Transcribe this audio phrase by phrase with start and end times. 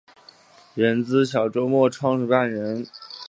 [0.73, 2.87] 人资小周末创办人